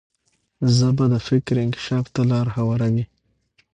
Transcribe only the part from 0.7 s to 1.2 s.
ژبه د